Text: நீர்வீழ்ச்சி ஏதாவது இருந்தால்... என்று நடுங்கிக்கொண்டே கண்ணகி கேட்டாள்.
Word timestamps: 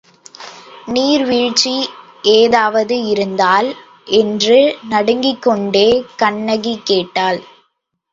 நீர்வீழ்ச்சி 0.87 1.73
ஏதாவது 2.31 2.95
இருந்தால்... 3.05 3.69
என்று 4.13 4.57
நடுங்கிக்கொண்டே 4.89 5.85
கண்ணகி 6.15 6.75
கேட்டாள். 6.83 7.39